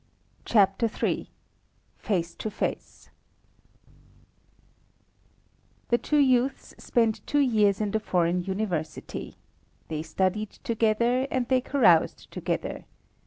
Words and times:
CHAPTER 0.45 0.87
III 0.89 1.29
FACE 1.99 2.33
TO 2.33 2.49
FACE 2.49 3.11
The 5.89 5.99
two 5.99 6.17
youths 6.17 6.73
spent 6.79 7.21
two 7.27 7.37
years 7.37 7.79
in 7.79 7.91
the 7.91 7.99
foreign 7.99 8.43
University. 8.43 9.35
They 9.89 10.01
studied 10.01 10.49
together 10.63 11.27
and 11.29 11.47
they 11.49 11.61
caroused 11.61 12.31
together. 12.31 12.85